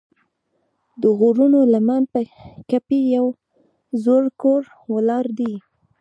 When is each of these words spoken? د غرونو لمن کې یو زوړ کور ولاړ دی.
د 1.01 1.03
غرونو 1.19 1.59
لمن 1.73 2.03
کې 2.69 2.99
یو 3.15 3.25
زوړ 4.03 4.23
کور 4.41 4.61
ولاړ 4.93 5.25
دی. 5.39 5.53